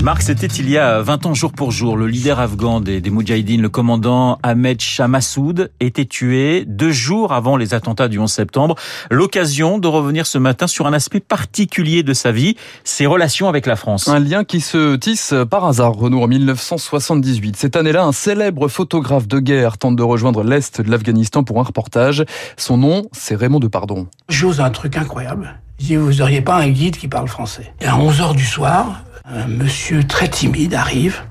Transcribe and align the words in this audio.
Marc, 0.00 0.22
c'était 0.22 0.46
il 0.46 0.68
y 0.68 0.78
a 0.78 1.00
20 1.00 1.26
ans 1.26 1.34
jour 1.34 1.52
pour 1.52 1.70
jour. 1.70 1.96
Le 1.96 2.08
leader 2.08 2.40
afghan 2.40 2.80
des, 2.80 3.00
des 3.00 3.10
Moudjahidines, 3.10 3.62
le 3.62 3.68
commandant 3.68 4.38
Ahmed 4.42 4.80
Shah 4.80 5.06
Massoud, 5.06 5.70
était 5.78 6.06
tué 6.06 6.64
deux 6.66 6.90
jours 6.90 7.32
avant 7.32 7.56
les 7.56 7.72
attentats 7.72 8.08
du 8.08 8.18
11 8.18 8.30
septembre. 8.30 8.74
L'occasion 9.10 9.78
de 9.78 9.86
revenir 9.86 10.26
ce 10.26 10.38
matin 10.38 10.66
sur 10.66 10.88
un 10.88 10.92
aspect 10.92 11.20
particulier 11.20 12.02
de 12.02 12.14
sa 12.14 12.32
vie, 12.32 12.56
ses 12.82 13.06
relations 13.06 13.48
avec 13.48 13.66
la 13.66 13.76
France. 13.76 14.08
Un 14.08 14.18
lien 14.18 14.42
qui 14.42 14.60
se 14.60 14.96
tisse 14.96 15.34
par 15.48 15.64
hasard, 15.66 15.92
Renaud, 15.92 16.22
en 16.22 16.26
1978. 16.26 17.56
Cette 17.56 17.76
année-là, 17.76 18.04
un 18.04 18.12
célèbre 18.12 18.66
photographe 18.66 19.28
de 19.28 19.38
guerre 19.38 19.78
tente 19.78 19.94
de 19.94 20.02
rejoindre 20.02 20.42
l'Est 20.42 20.80
de 20.80 20.90
l'Afghanistan 20.90 21.44
pour 21.44 21.60
un 21.60 21.64
reportage. 21.64 22.24
Son 22.56 22.76
nom, 22.76 23.04
c'est 23.12 23.36
Raymond 23.36 23.60
Depardon. 23.60 24.08
J'ose 24.28 24.60
un 24.60 24.70
truc 24.70 24.96
incroyable. 24.96 25.60
Je 25.78 25.86
dis, 25.86 25.96
vous 25.96 26.14
n'auriez 26.14 26.42
pas 26.42 26.56
un 26.56 26.68
guide 26.68 26.96
qui 26.96 27.08
parle 27.08 27.28
français? 27.28 27.72
Et 27.80 27.86
à 27.86 27.96
11h 27.96 28.34
du 28.36 28.44
soir, 28.44 29.02
un 29.24 29.46
monsieur 29.46 30.04
très 30.04 30.28
timide 30.28 30.74
arrive 30.74 31.22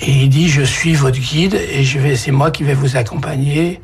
et 0.00 0.10
il 0.10 0.28
dit, 0.28 0.48
je 0.48 0.62
suis 0.62 0.94
votre 0.94 1.18
guide 1.18 1.54
et 1.54 1.82
je 1.82 1.98
vais, 1.98 2.16
c'est 2.16 2.32
moi 2.32 2.50
qui 2.50 2.64
vais 2.64 2.74
vous 2.74 2.96
accompagner 2.96 3.80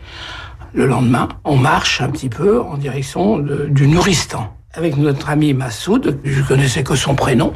le 0.75 0.87
lendemain. 0.87 1.29
On 1.45 1.57
marche 1.57 2.01
un 2.03 2.11
petit 2.11 2.29
peu 2.29 2.61
en 2.61 2.77
direction 2.77 3.39
du 3.39 3.89
Nouristan. 3.89 4.55
Avec 4.75 4.97
notre 4.97 5.31
ami 5.31 5.55
Massoud, 5.55 6.21
je 6.25 6.43
connaissais 6.43 6.83
que 6.83 6.95
son 6.97 7.15
prénom. 7.15 7.53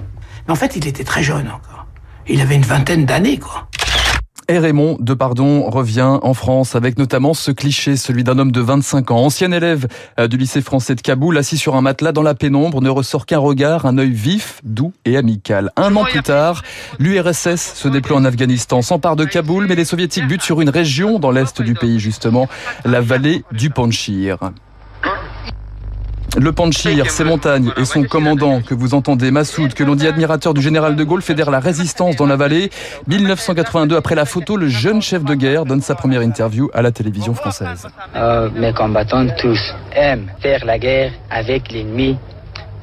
Mais 0.46 0.52
en 0.52 0.56
fait, 0.56 0.76
il 0.76 0.86
était 0.86 1.04
très 1.04 1.22
jeune 1.22 1.48
encore. 1.48 1.86
Il 2.28 2.40
avait 2.40 2.56
une 2.56 2.62
vingtaine 2.62 3.04
d'années, 3.04 3.38
quoi. 3.38 3.68
Et 4.48 4.58
Raymond 4.60 4.96
Depardon 5.00 5.68
revient 5.68 6.18
en 6.22 6.32
France 6.32 6.76
avec 6.76 6.98
notamment 6.98 7.34
ce 7.34 7.50
cliché, 7.50 7.96
celui 7.96 8.22
d'un 8.22 8.38
homme 8.38 8.52
de 8.52 8.60
25 8.60 9.10
ans, 9.10 9.24
ancien 9.24 9.50
élève 9.50 9.88
euh, 10.20 10.28
du 10.28 10.36
lycée 10.36 10.62
français 10.62 10.94
de 10.94 11.00
Kaboul, 11.00 11.36
assis 11.36 11.58
sur 11.58 11.74
un 11.74 11.80
matelas 11.80 12.12
dans 12.12 12.22
la 12.22 12.36
pénombre, 12.36 12.80
ne 12.80 12.88
ressort 12.88 13.26
qu'un 13.26 13.40
regard, 13.40 13.86
un 13.86 13.98
œil 13.98 14.12
vif, 14.12 14.60
doux 14.62 14.92
et 15.04 15.16
amical. 15.16 15.72
Un 15.76 15.96
an 15.96 16.04
plus 16.04 16.22
tard, 16.22 16.62
l'URSS 17.00 17.74
se 17.74 17.88
déploie 17.88 18.18
en 18.18 18.24
Afghanistan, 18.24 18.82
s'empare 18.82 19.16
de 19.16 19.24
Kaboul, 19.24 19.66
mais 19.66 19.74
les 19.74 19.84
soviétiques 19.84 20.28
butent 20.28 20.42
sur 20.42 20.60
une 20.60 20.70
région 20.70 21.18
dans 21.18 21.32
l'est 21.32 21.60
du 21.60 21.74
pays 21.74 21.98
justement, 21.98 22.48
la 22.84 23.00
vallée 23.00 23.42
du 23.50 23.70
Panchir. 23.70 24.38
Le 26.38 26.52
Panchir, 26.52 27.10
ses 27.10 27.24
montagnes 27.24 27.72
et 27.78 27.86
son 27.86 28.02
commandant 28.02 28.60
que 28.60 28.74
vous 28.74 28.92
entendez, 28.92 29.30
Massoud, 29.30 29.72
que 29.72 29.82
l'on 29.82 29.94
dit 29.94 30.06
admirateur 30.06 30.52
du 30.52 30.60
général 30.60 30.94
de 30.94 31.02
Gaulle, 31.02 31.22
fédère 31.22 31.50
la 31.50 31.60
résistance 31.60 32.14
dans 32.16 32.26
la 32.26 32.36
vallée. 32.36 32.70
1982, 33.06 33.96
après 33.96 34.14
la 34.14 34.26
photo, 34.26 34.58
le 34.58 34.68
jeune 34.68 35.00
chef 35.00 35.24
de 35.24 35.34
guerre 35.34 35.64
donne 35.64 35.80
sa 35.80 35.94
première 35.94 36.20
interview 36.20 36.68
à 36.74 36.82
la 36.82 36.92
télévision 36.92 37.32
française. 37.32 37.88
Euh, 38.14 38.50
mes 38.54 38.74
combattants 38.74 39.26
tous 39.38 39.74
aiment 39.94 40.30
faire 40.40 40.64
la 40.66 40.78
guerre 40.78 41.12
avec 41.30 41.72
l'ennemi 41.72 42.18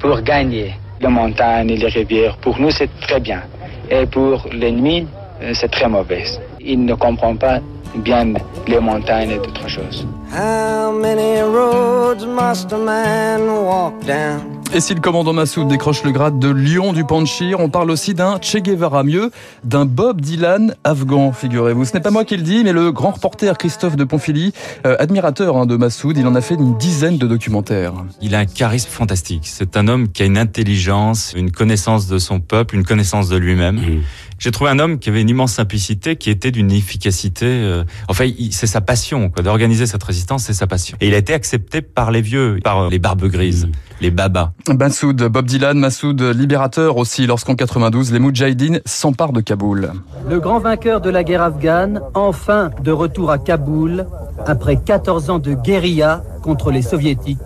pour 0.00 0.20
gagner. 0.22 0.74
Les 1.00 1.08
montagnes 1.08 1.70
et 1.70 1.76
les 1.76 1.88
rivières, 1.88 2.36
pour 2.38 2.58
nous, 2.58 2.72
c'est 2.72 2.90
très 3.02 3.20
bien. 3.20 3.42
Et 3.88 4.06
pour 4.06 4.48
l'ennemi, 4.52 5.06
euh, 5.42 5.52
c'est 5.54 5.70
très 5.70 5.88
mauvais. 5.88 6.24
Il 6.60 6.84
ne 6.84 6.94
comprend 6.94 7.36
pas 7.36 7.60
bien 7.96 8.34
les 8.66 8.80
montagnes 8.80 9.30
et 9.30 9.36
d'autres 9.38 9.68
choses. 9.68 10.06
How 10.32 10.92
many 10.92 11.40
roads 11.42 12.26
must 12.26 12.72
a 12.72 12.78
man 12.78 13.42
walk 13.48 14.04
down? 14.06 14.54
Et 14.72 14.80
si 14.80 14.92
le 14.92 15.00
commandant 15.00 15.32
Massoud 15.32 15.68
décroche 15.68 16.02
le 16.02 16.10
grade 16.10 16.40
de 16.40 16.48
lion 16.48 16.92
du 16.92 17.04
Panchir, 17.04 17.60
on 17.60 17.68
parle 17.68 17.92
aussi 17.92 18.12
d'un 18.12 18.40
Che 18.40 18.56
Guevara, 18.56 19.04
mieux, 19.04 19.30
d'un 19.62 19.84
Bob 19.84 20.20
Dylan 20.20 20.74
afghan, 20.82 21.30
figurez-vous. 21.30 21.84
Ce 21.84 21.92
n'est 21.92 22.00
pas 22.00 22.10
moi 22.10 22.24
qui 22.24 22.36
le 22.36 22.42
dis, 22.42 22.64
mais 22.64 22.72
le 22.72 22.90
grand 22.90 23.12
reporter 23.12 23.56
Christophe 23.56 23.94
de 23.94 24.02
Ponfilly, 24.02 24.52
euh, 24.84 24.96
admirateur 24.98 25.56
hein, 25.56 25.66
de 25.66 25.76
Massoud, 25.76 26.18
il 26.18 26.26
en 26.26 26.34
a 26.34 26.40
fait 26.40 26.54
une 26.54 26.76
dizaine 26.76 27.18
de 27.18 27.28
documentaires. 27.28 27.92
Il 28.20 28.34
a 28.34 28.40
un 28.40 28.46
charisme 28.46 28.90
fantastique. 28.90 29.42
C'est 29.44 29.76
un 29.76 29.86
homme 29.86 30.08
qui 30.08 30.24
a 30.24 30.26
une 30.26 30.38
intelligence, 30.38 31.34
une 31.36 31.52
connaissance 31.52 32.08
de 32.08 32.18
son 32.18 32.40
peuple, 32.40 32.74
une 32.74 32.84
connaissance 32.84 33.28
de 33.28 33.36
lui-même. 33.36 33.76
Mmh. 33.76 34.02
J'ai 34.38 34.50
trouvé 34.50 34.70
un 34.70 34.78
homme 34.78 34.98
qui 34.98 35.08
avait 35.08 35.22
une 35.22 35.28
immense 35.28 35.52
simplicité, 35.52 36.16
qui 36.16 36.30
était 36.30 36.50
d'une 36.50 36.70
efficacité. 36.70 37.46
Euh, 37.46 37.84
enfin, 38.08 38.28
c'est 38.50 38.66
sa 38.66 38.80
passion, 38.80 39.30
quoi, 39.30 39.42
d'organiser 39.42 39.86
cette 39.86 40.02
résistance, 40.02 40.44
c'est 40.44 40.52
sa 40.52 40.66
passion. 40.66 40.96
Et 41.00 41.08
il 41.08 41.14
a 41.14 41.18
été 41.18 41.34
accepté 41.34 41.82
par 41.82 42.10
les 42.10 42.20
vieux, 42.20 42.58
par 42.62 42.88
les 42.88 42.98
barbes 42.98 43.26
grises, 43.26 43.66
mmh. 43.66 43.72
les 44.00 44.10
babas. 44.10 44.52
Massoud, 44.68 45.22
Bob 45.22 45.46
Dylan, 45.46 45.78
Massoud, 45.78 46.20
libérateur 46.20 46.96
aussi, 46.96 47.26
lorsqu'en 47.26 47.54
92, 47.54 48.12
les 48.12 48.18
Moudjahidines 48.18 48.80
s'emparent 48.84 49.32
de 49.32 49.40
Kaboul. 49.40 49.92
Le 50.28 50.40
grand 50.40 50.58
vainqueur 50.58 51.00
de 51.00 51.10
la 51.10 51.24
guerre 51.24 51.42
afghane, 51.42 52.00
enfin 52.14 52.70
de 52.82 52.92
retour 52.92 53.30
à 53.30 53.38
Kaboul, 53.38 54.06
après 54.46 54.76
14 54.76 55.30
ans 55.30 55.38
de 55.38 55.54
guérilla 55.54 56.22
contre 56.42 56.70
les 56.70 56.82
soviétiques 56.82 57.38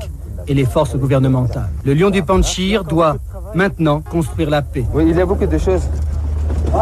et 0.46 0.54
les 0.54 0.64
forces 0.64 0.96
gouvernementales. 0.96 1.68
Le 1.84 1.94
lion 1.94 2.10
du 2.10 2.22
Panchir 2.22 2.84
doit 2.84 3.16
maintenant 3.54 4.00
construire 4.00 4.50
la 4.50 4.62
paix. 4.62 4.84
Oui, 4.92 5.04
il 5.08 5.16
y 5.16 5.20
a 5.20 5.26
beaucoup 5.26 5.46
de 5.46 5.58
choses 5.58 5.82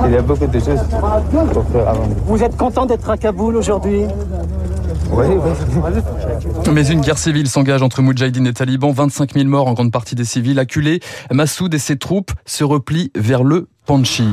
il 0.07 0.13
y 0.13 0.17
a 0.17 0.23
beaucoup 0.23 0.47
de 0.47 0.59
choses 0.59 0.81
pour 1.53 1.65
faire 1.69 1.89
avant. 1.89 2.09
Vous 2.27 2.43
êtes 2.43 2.57
content 2.57 2.87
d'être 2.87 3.09
à 3.11 3.17
Kaboul 3.17 3.57
aujourd'hui? 3.57 4.03
Oui, 5.11 5.27
oui. 5.29 6.71
Mais 6.73 6.89
une 6.89 7.01
guerre 7.01 7.19
civile 7.19 7.49
s'engage 7.49 7.83
entre 7.83 8.03
Moudjahidine 8.03 8.47
et 8.49 8.53
talibans. 8.53 8.93
25 8.93 9.35
000 9.35 9.47
morts, 9.47 9.69
en 9.69 9.75
grande 9.75 9.93
partie 9.93 10.15
des 10.15 10.25
civils 10.25 10.59
acculés. 10.59 11.01
Massoud 11.31 11.73
et 11.73 11.79
ses 11.79 11.97
troupes 11.97 12.33
se 12.45 12.65
replient 12.65 13.13
vers 13.15 13.45
le 13.45 13.69
Panchir. 13.87 14.27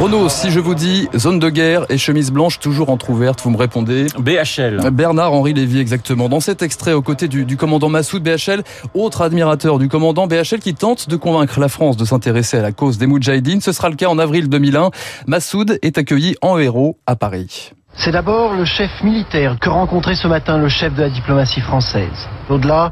Renaud, 0.00 0.28
si 0.28 0.50
je 0.50 0.58
vous 0.58 0.74
dis 0.74 1.08
zone 1.16 1.38
de 1.38 1.48
guerre 1.48 1.86
et 1.88 1.98
chemise 1.98 2.32
blanche 2.32 2.58
toujours 2.58 2.90
entrouverte, 2.90 3.40
vous 3.42 3.50
me 3.50 3.56
répondez 3.56 4.06
BHL. 4.18 4.90
Bernard-Henri 4.90 5.54
Lévy, 5.54 5.78
exactement. 5.78 6.28
Dans 6.28 6.40
cet 6.40 6.62
extrait, 6.62 6.92
aux 6.92 7.02
côtés 7.02 7.28
du, 7.28 7.44
du, 7.44 7.56
commandant 7.56 7.88
Massoud, 7.88 8.24
BHL, 8.24 8.64
autre 8.94 9.22
admirateur 9.22 9.78
du 9.78 9.88
commandant 9.88 10.26
BHL 10.26 10.58
qui 10.60 10.74
tente 10.74 11.08
de 11.08 11.16
convaincre 11.16 11.60
la 11.60 11.68
France 11.68 11.96
de 11.96 12.04
s'intéresser 12.04 12.58
à 12.58 12.62
la 12.62 12.72
cause 12.72 12.98
des 12.98 13.06
Moudjahidines. 13.06 13.60
Ce 13.60 13.70
sera 13.70 13.88
le 13.88 13.94
cas 13.94 14.08
en 14.08 14.18
avril 14.18 14.48
2001. 14.48 14.90
Massoud 15.28 15.78
est 15.80 15.96
accueilli 15.96 16.34
en 16.42 16.58
héros 16.58 16.98
à 17.06 17.14
Paris. 17.14 17.70
C'est 17.96 18.10
d'abord 18.10 18.54
le 18.54 18.64
chef 18.64 18.90
militaire 19.04 19.56
que 19.60 19.68
rencontrait 19.68 20.16
ce 20.16 20.26
matin 20.26 20.58
le 20.58 20.68
chef 20.68 20.92
de 20.94 21.02
la 21.02 21.10
diplomatie 21.10 21.60
française. 21.60 22.28
Au-delà, 22.50 22.90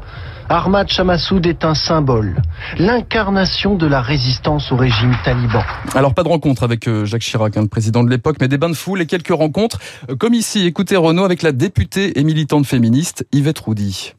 Ahmad 0.49 0.89
Chamassoud 0.89 1.45
est 1.45 1.63
un 1.63 1.73
symbole, 1.73 2.35
l'incarnation 2.77 3.75
de 3.75 3.87
la 3.87 4.01
résistance 4.01 4.71
au 4.71 4.75
régime 4.75 5.15
taliban. 5.23 5.63
Alors 5.95 6.13
pas 6.13 6.23
de 6.23 6.27
rencontre 6.27 6.63
avec 6.63 6.87
euh, 6.87 7.05
Jacques 7.05 7.21
Chirac, 7.21 7.55
hein, 7.55 7.61
le 7.61 7.67
président 7.67 8.03
de 8.03 8.09
l'époque, 8.09 8.37
mais 8.41 8.47
des 8.47 8.57
bains 8.57 8.69
de 8.69 8.75
foule 8.75 9.01
et 9.01 9.05
quelques 9.05 9.29
rencontres, 9.29 9.79
euh, 10.09 10.15
comme 10.15 10.33
ici, 10.33 10.65
écoutez 10.65 10.97
Renaud 10.97 11.23
avec 11.23 11.41
la 11.43 11.51
députée 11.51 12.19
et 12.19 12.23
militante 12.23 12.65
féministe 12.65 13.25
Yvette 13.31 13.59
Roudy. 13.59 14.13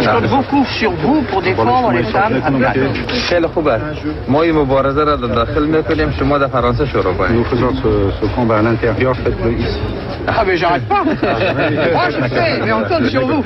Je 0.00 0.08
compte 0.08 0.30
beaucoup 0.30 0.64
sur 0.78 0.92
vous 0.92 1.22
pour 1.30 1.42
défendre 1.42 1.92
les 1.92 2.04
femmes 2.04 2.40
afghanes. 2.44 2.92
Nous 7.30 7.44
faisons 7.44 7.74
ce, 7.76 8.10
ce 8.20 8.34
combat 8.34 8.58
à 8.58 8.62
l'intérieur, 8.62 9.16
faites-le 9.16 9.52
ici. 9.58 9.78
Ah 10.26 10.44
mais 10.46 10.56
j'arrête 10.56 10.86
pas. 10.88 11.04
Moi 11.04 11.14
je 12.10 12.28
sais, 12.34 12.60
mais 12.64 12.72
on 12.72 12.82
compte 12.84 13.06
sur 13.06 13.26
vous. 13.26 13.44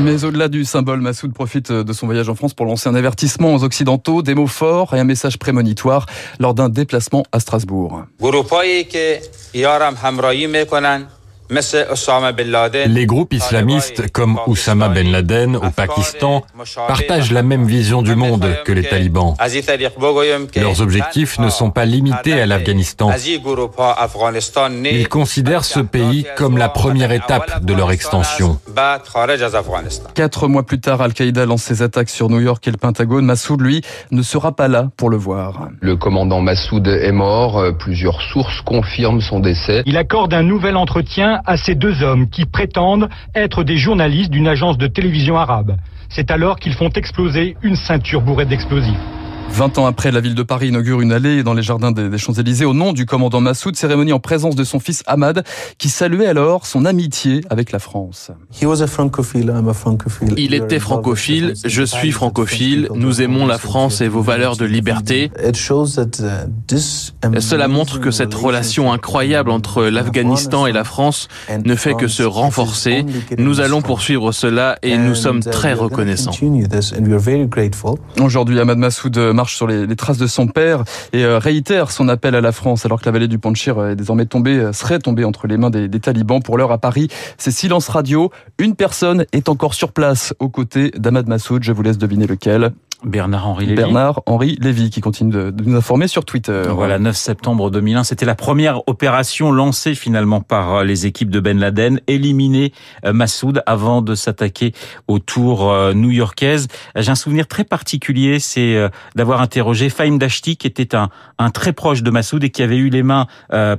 Mais 0.00 0.24
au-delà 0.24 0.48
du 0.48 0.64
symbole, 0.64 1.00
Massoud 1.00 1.32
profite 1.32 1.72
de 1.72 1.92
son 1.92 2.06
voyage 2.06 2.28
en 2.28 2.34
France 2.34 2.54
pour 2.54 2.66
lancer 2.66 2.88
un 2.88 2.94
avertissement 2.94 3.54
aux 3.54 3.64
Occidentaux, 3.64 4.22
des 4.22 4.34
mots 4.34 4.46
forts 4.46 4.94
et 4.94 5.00
un 5.00 5.04
message 5.04 5.38
prémonitoire 5.38 6.06
lors 6.38 6.54
d'un 6.54 6.68
déplacement 6.68 7.24
à 7.32 7.40
Strasbourg. 7.40 8.02
Les 12.86 13.04
groupes 13.04 13.34
islamistes 13.34 14.10
comme 14.10 14.38
Oussama 14.46 14.88
Ben 14.88 15.12
Laden 15.12 15.56
au 15.56 15.70
Pakistan 15.70 16.42
partagent 16.88 17.30
la 17.30 17.42
même 17.42 17.66
vision 17.66 18.00
du 18.00 18.14
monde 18.14 18.46
que 18.64 18.72
les 18.72 18.84
talibans. 18.84 19.34
Leurs 20.56 20.80
objectifs 20.80 21.38
ne 21.38 21.50
sont 21.50 21.70
pas 21.70 21.84
limités 21.84 22.40
à 22.40 22.46
l'Afghanistan. 22.46 23.10
Ils 24.84 25.08
considèrent 25.08 25.64
ce 25.64 25.80
pays 25.80 26.26
comme 26.36 26.56
la 26.56 26.70
première 26.70 27.12
étape 27.12 27.62
de 27.62 27.74
leur 27.74 27.92
extension. 27.92 28.58
Quatre 30.14 30.48
mois 30.48 30.62
plus 30.62 30.80
tard, 30.80 31.02
Al-Qaïda 31.02 31.44
lance 31.44 31.64
ses 31.64 31.82
attaques 31.82 32.08
sur 32.08 32.30
New 32.30 32.40
York 32.40 32.66
et 32.66 32.70
le 32.70 32.78
Pentagone. 32.78 33.26
Massoud, 33.26 33.60
lui, 33.60 33.82
ne 34.10 34.22
sera 34.22 34.52
pas 34.52 34.68
là 34.68 34.88
pour 34.96 35.10
le 35.10 35.18
voir. 35.18 35.68
Le 35.80 35.96
commandant 35.96 36.40
Massoud 36.40 36.86
est 36.86 37.12
mort. 37.12 37.62
Plusieurs 37.78 38.22
sources 38.22 38.62
confirment 38.62 39.20
son 39.20 39.40
décès. 39.40 39.82
Il 39.84 39.98
accorde 39.98 40.32
un 40.32 40.42
nouvel 40.42 40.76
entretien 40.76 41.41
à 41.46 41.56
ces 41.56 41.74
deux 41.74 42.02
hommes 42.02 42.28
qui 42.28 42.44
prétendent 42.44 43.08
être 43.34 43.64
des 43.64 43.76
journalistes 43.76 44.30
d'une 44.30 44.48
agence 44.48 44.78
de 44.78 44.86
télévision 44.86 45.36
arabe. 45.36 45.76
C'est 46.08 46.30
alors 46.30 46.58
qu'ils 46.58 46.74
font 46.74 46.90
exploser 46.90 47.56
une 47.62 47.76
ceinture 47.76 48.20
bourrée 48.20 48.46
d'explosifs. 48.46 49.21
20 49.52 49.76
ans 49.78 49.86
après, 49.86 50.10
la 50.10 50.20
ville 50.20 50.34
de 50.34 50.42
Paris 50.42 50.68
inaugure 50.68 51.02
une 51.02 51.12
allée 51.12 51.42
dans 51.42 51.52
les 51.52 51.62
jardins 51.62 51.92
des 51.92 52.16
Champs-Élysées 52.16 52.64
au 52.64 52.72
nom 52.72 52.94
du 52.94 53.04
commandant 53.04 53.42
Massoud, 53.42 53.76
cérémonie 53.76 54.14
en 54.14 54.18
présence 54.18 54.56
de 54.56 54.64
son 54.64 54.80
fils 54.80 55.02
Ahmad, 55.06 55.44
qui 55.76 55.90
saluait 55.90 56.26
alors 56.26 56.64
son 56.64 56.86
amitié 56.86 57.42
avec 57.50 57.70
la 57.70 57.78
France. 57.78 58.30
Il 60.36 60.54
était 60.54 60.78
francophile, 60.78 61.52
je 61.64 61.82
suis 61.82 62.12
francophile, 62.12 62.88
nous 62.94 63.20
aimons 63.20 63.46
la 63.46 63.58
France 63.58 64.00
et 64.00 64.08
vos 64.08 64.22
valeurs 64.22 64.56
de 64.56 64.64
liberté. 64.64 65.30
Cela 67.38 67.68
montre 67.68 68.00
que 68.00 68.10
cette 68.10 68.34
relation 68.34 68.90
incroyable 68.90 69.50
entre 69.50 69.84
l'Afghanistan 69.84 70.66
et 70.66 70.72
la 70.72 70.84
France 70.84 71.28
ne 71.64 71.74
fait 71.74 71.94
que 71.94 72.08
se 72.08 72.22
renforcer. 72.22 73.04
Nous 73.36 73.60
allons 73.60 73.82
poursuivre 73.82 74.32
cela 74.32 74.78
et 74.82 74.96
nous 74.96 75.14
sommes 75.14 75.40
très 75.40 75.74
reconnaissants. 75.74 76.32
Aujourd'hui, 78.18 78.58
Ahmad 78.58 78.78
Massoud 78.78 79.18
sur 79.48 79.66
les, 79.66 79.96
traces 79.96 80.18
de 80.18 80.26
son 80.26 80.46
père 80.46 80.84
et 81.12 81.24
euh, 81.24 81.38
réitère 81.38 81.90
son 81.90 82.08
appel 82.08 82.34
à 82.34 82.40
la 82.40 82.52
France 82.52 82.86
alors 82.86 83.00
que 83.00 83.06
la 83.06 83.12
vallée 83.12 83.28
du 83.28 83.38
Panchir 83.38 83.84
est 83.84 83.96
désormais 83.96 84.26
tombée, 84.26 84.58
euh, 84.58 84.72
serait 84.72 84.98
tombée 84.98 85.24
entre 85.24 85.46
les 85.46 85.56
mains 85.56 85.70
des, 85.70 85.88
talibans. 86.00 86.42
Pour 86.42 86.58
l'heure 86.58 86.72
à 86.72 86.78
Paris, 86.78 87.08
c'est 87.38 87.50
silence 87.50 87.88
radio. 87.88 88.30
Une 88.58 88.74
personne 88.74 89.24
est 89.32 89.48
encore 89.48 89.74
sur 89.74 89.92
place 89.92 90.34
aux 90.38 90.48
côtés 90.48 90.90
d'Ahmad 90.96 91.28
Massoud. 91.28 91.62
Je 91.62 91.72
vous 91.72 91.82
laisse 91.82 91.98
deviner 91.98 92.26
lequel. 92.26 92.72
Bernard-Henri 93.04 93.66
Lévy. 93.66 93.76
Bernard-Henri 93.76 94.58
Lévy 94.60 94.90
qui 94.90 95.00
continue 95.00 95.32
de, 95.32 95.54
nous 95.64 95.76
informer 95.76 96.08
sur 96.08 96.24
Twitter. 96.24 96.62
Voilà, 96.68 96.98
9 96.98 97.16
septembre 97.16 97.70
2001, 97.70 98.04
c'était 98.04 98.26
la 98.26 98.34
première 98.34 98.86
opération 98.88 99.52
lancée 99.52 99.94
finalement 99.94 100.40
par 100.40 100.74
euh, 100.74 100.84
les 100.84 101.06
équipes 101.06 101.30
de 101.30 101.40
Ben 101.40 101.58
Laden, 101.58 102.00
éliminer 102.06 102.72
euh, 103.04 103.12
Massoud 103.12 103.62
avant 103.66 104.02
de 104.02 104.14
s'attaquer 104.14 104.72
aux 105.08 105.18
tours 105.18 105.70
euh, 105.70 105.94
new-yorkaises. 105.94 106.68
J'ai 106.96 107.10
un 107.10 107.16
souvenir 107.16 107.48
très 107.48 107.64
particulier, 107.64 108.38
c'est 108.38 108.76
d'avoir 109.14 109.40
interrogé 109.40 109.88
Faïm 109.88 110.18
Dashti 110.18 110.56
qui 110.56 110.66
était 110.66 110.94
un, 110.94 111.08
un, 111.38 111.50
très 111.50 111.72
proche 111.72 112.02
de 112.02 112.10
Massoud 112.10 112.42
et 112.44 112.50
qui 112.50 112.62
avait 112.62 112.76
eu 112.76 112.88
les 112.88 113.02
mains 113.02 113.26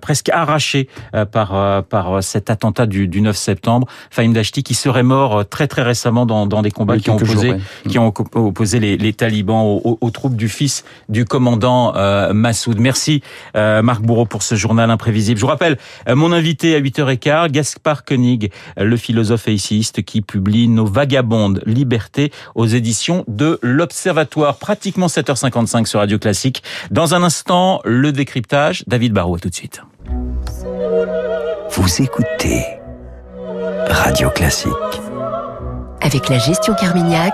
presque 0.01 0.29
arrachées 0.29 0.89
par, 1.31 1.83
par 1.85 2.23
cet 2.23 2.49
attentat 2.49 2.85
du, 2.85 3.07
du 3.07 3.21
9 3.21 3.35
septembre. 3.35 3.87
Faïm 4.09 4.33
Dashti 4.33 4.63
qui 4.63 4.73
serait 4.73 5.03
mort 5.03 5.47
très 5.47 5.67
très 5.67 5.81
récemment 5.81 6.25
dans, 6.25 6.47
dans 6.47 6.61
des 6.61 6.71
combats 6.71 6.97
qui, 6.97 7.09
ont 7.09 7.15
opposé, 7.15 7.55
qui 7.87 7.99
ont 7.99 8.13
opposé 8.35 8.79
les, 8.79 8.97
les 8.97 9.12
talibans 9.13 9.79
aux, 9.83 10.09
troupes 10.11 10.35
du 10.35 10.49
fils 10.49 10.83
du 11.09 11.25
commandant 11.25 11.95
euh, 11.95 12.33
Massoud. 12.33 12.79
Merci 12.79 13.21
euh, 13.55 13.81
Marc 13.81 14.01
Bourreau 14.01 14.25
pour 14.25 14.43
ce 14.43 14.55
journal 14.55 14.89
imprévisible. 14.89 15.39
Je 15.39 15.45
vous 15.45 15.49
rappelle 15.49 15.77
euh, 16.07 16.15
mon 16.15 16.31
invité 16.31 16.75
à 16.75 16.81
8h15, 16.81 17.49
Gaspard 17.51 18.05
Koenig, 18.05 18.51
le 18.77 18.97
philosophe 18.97 19.47
et 19.47 19.53
essayiste 19.53 20.03
qui 20.03 20.21
publie 20.21 20.67
Nos 20.67 20.85
vagabondes 20.85 21.61
libertés 21.65 22.31
aux 22.55 22.65
éditions 22.65 23.23
de 23.27 23.59
l'Observatoire. 23.61 24.57
Pratiquement 24.57 25.07
7h55 25.07 25.85
sur 25.85 25.99
Radio 25.99 26.19
Classique. 26.19 26.63
Dans 26.91 27.15
un 27.15 27.23
instant, 27.23 27.81
le 27.85 28.11
décryptage. 28.11 28.83
David 28.87 29.13
Barrault, 29.13 29.39
tout 29.39 29.49
de 29.49 29.55
suite. 29.55 29.81
Vous 31.71 32.01
écoutez 32.01 32.63
Radio 33.89 34.29
Classique. 34.29 34.71
Avec 36.01 36.29
la 36.29 36.37
gestion 36.37 36.73
Carmignac, 36.73 37.33